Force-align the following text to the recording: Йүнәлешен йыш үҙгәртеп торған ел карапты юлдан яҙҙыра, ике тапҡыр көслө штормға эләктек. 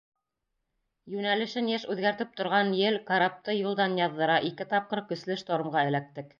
Йүнәлешен 1.15 1.69
йыш 1.73 1.85
үҙгәртеп 1.95 2.33
торған 2.41 2.73
ел 2.79 2.99
карапты 3.11 3.57
юлдан 3.59 3.97
яҙҙыра, 4.03 4.41
ике 4.51 4.71
тапҡыр 4.75 5.07
көслө 5.13 5.43
штормға 5.47 5.89
эләктек. 5.93 6.29